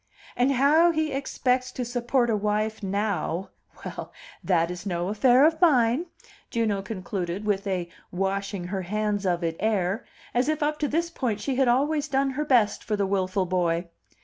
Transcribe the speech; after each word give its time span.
"And 0.35 0.53
how 0.53 0.89
he 0.89 1.11
expects 1.11 1.71
to 1.73 1.85
support 1.85 2.31
a 2.31 2.35
wife 2.35 2.81
now 2.81 3.51
well, 3.85 4.11
that 4.43 4.71
is 4.71 4.83
no 4.83 5.09
affair 5.09 5.45
of 5.45 5.61
mine," 5.61 6.07
Juno 6.49 6.81
concluded, 6.81 7.45
with 7.45 7.67
a 7.67 7.87
washing 8.11 8.63
her 8.69 8.81
hands 8.81 9.27
of 9.27 9.43
it 9.43 9.57
air, 9.59 10.03
as 10.33 10.49
if 10.49 10.63
up 10.63 10.79
to 10.79 10.87
this 10.87 11.11
point 11.11 11.39
she 11.39 11.57
had 11.57 11.67
always 11.67 12.07
done 12.07 12.31
her 12.31 12.45
best 12.45 12.83
for 12.83 12.95
the 12.95 13.05
wilful 13.05 13.45
boy. 13.45 13.89